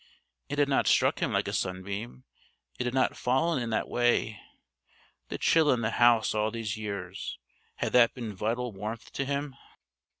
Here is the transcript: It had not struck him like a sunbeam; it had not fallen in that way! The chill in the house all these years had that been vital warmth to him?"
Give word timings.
It 0.49 0.57
had 0.57 0.67
not 0.67 0.87
struck 0.87 1.19
him 1.21 1.31
like 1.31 1.47
a 1.47 1.53
sunbeam; 1.53 2.23
it 2.79 2.85
had 2.85 2.93
not 2.95 3.15
fallen 3.15 3.61
in 3.61 3.69
that 3.69 3.87
way! 3.87 4.39
The 5.29 5.37
chill 5.37 5.69
in 5.71 5.81
the 5.81 5.91
house 5.91 6.33
all 6.33 6.49
these 6.49 6.75
years 6.75 7.37
had 7.75 7.93
that 7.93 8.15
been 8.15 8.33
vital 8.35 8.71
warmth 8.73 9.11
to 9.13 9.25
him?" 9.25 9.55